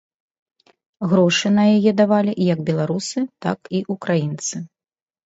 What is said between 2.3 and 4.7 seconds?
як беларусы, так і ўкраінцы.